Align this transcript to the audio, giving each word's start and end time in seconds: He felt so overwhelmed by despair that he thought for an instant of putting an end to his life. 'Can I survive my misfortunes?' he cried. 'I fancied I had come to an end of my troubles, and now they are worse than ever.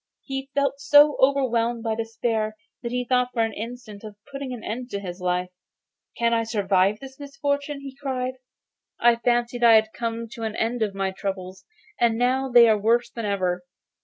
He 0.23 0.49
felt 0.55 0.79
so 0.79 1.15
overwhelmed 1.19 1.83
by 1.83 1.93
despair 1.93 2.55
that 2.81 2.91
he 2.91 3.05
thought 3.05 3.29
for 3.33 3.43
an 3.43 3.53
instant 3.53 4.03
of 4.03 4.15
putting 4.31 4.51
an 4.51 4.63
end 4.63 4.89
to 4.89 4.99
his 4.99 5.21
life. 5.21 5.49
'Can 6.17 6.33
I 6.33 6.41
survive 6.41 6.97
my 6.99 7.07
misfortunes?' 7.19 7.83
he 7.83 7.95
cried. 7.95 8.33
'I 8.99 9.17
fancied 9.17 9.63
I 9.63 9.73
had 9.75 9.93
come 9.93 10.27
to 10.29 10.41
an 10.41 10.55
end 10.55 10.81
of 10.81 10.95
my 10.95 11.11
troubles, 11.11 11.65
and 11.99 12.17
now 12.17 12.49
they 12.49 12.67
are 12.67 12.79
worse 12.79 13.11
than 13.11 13.25
ever. 13.25 13.61